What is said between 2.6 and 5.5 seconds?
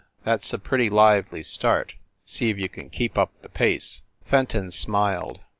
can keep up the pace." Fenton smiled.